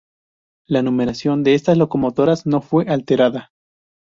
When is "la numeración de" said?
0.65-1.53